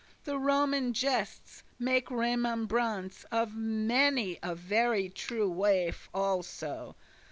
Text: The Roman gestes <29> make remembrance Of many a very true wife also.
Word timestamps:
The 0.23 0.39
Roman 0.39 0.93
gestes 0.93 1.61
<29> 1.77 1.77
make 1.77 2.09
remembrance 2.09 3.23
Of 3.31 3.55
many 3.55 4.39
a 4.41 4.55
very 4.55 5.09
true 5.09 5.47
wife 5.51 6.09
also. 6.11 6.95